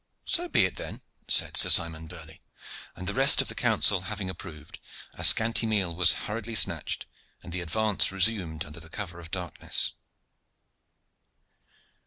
[0.25, 2.41] "So be it, then," said Sir Simon Burley;
[2.95, 4.79] and the rest of the council having approved,
[5.13, 7.05] a scanty meal was hurriedly snatched,
[7.43, 9.91] and the advance resumed under the cover of the darkness.